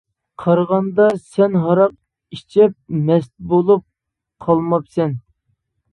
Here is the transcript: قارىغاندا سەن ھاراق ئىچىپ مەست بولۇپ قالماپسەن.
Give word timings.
قارىغاندا 0.43 1.05
سەن 1.33 1.57
ھاراق 1.65 1.93
ئىچىپ 2.37 2.75
مەست 3.11 3.33
بولۇپ 3.53 3.87
قالماپسەن. 4.47 5.19